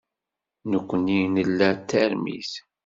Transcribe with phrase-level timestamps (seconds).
[0.71, 2.51] Nekkni nla tarmit.